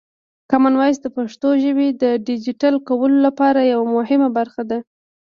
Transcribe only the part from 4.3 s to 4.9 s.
برخه ده.